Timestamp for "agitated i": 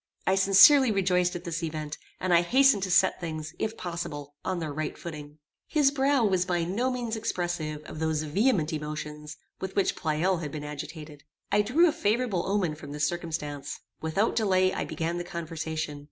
10.63-11.61